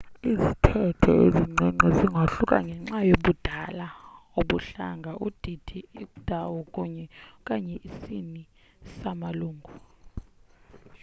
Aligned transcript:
izithethe 0.31 1.11
ezincinci 1.25 1.87
zingahluka 1.97 2.55
ngenxa 2.65 2.99
yobudala 3.09 3.87
ubuhlanga 4.39 5.11
udidi 5.25 5.79
indawo 6.03 6.59
kunye 6.73 7.05
/ 7.21 7.37
okanye 7.39 7.75
isini 7.89 8.41
samalungu 8.97 9.71